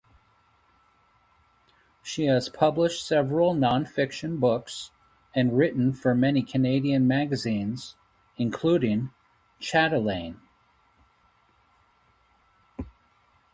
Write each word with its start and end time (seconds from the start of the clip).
She 2.01 2.25
has 2.25 2.49
published 2.49 3.05
several 3.05 3.53
non-fiction 3.53 4.39
books 4.39 4.89
and 5.35 5.55
written 5.55 5.93
for 5.93 6.15
many 6.15 6.41
Canadian 6.41 7.07
magazines 7.07 7.95
including 8.35 9.11
"Chatelaine". 9.59 10.41